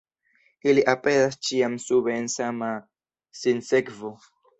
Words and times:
Ili 0.71 0.83
aperas 0.93 1.37
ĉiam 1.49 1.75
sube 1.83 2.13
en 2.21 2.25
sama 2.37 2.71
sinsekvo. 3.41 4.13